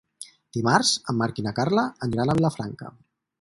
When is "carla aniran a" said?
1.59-2.37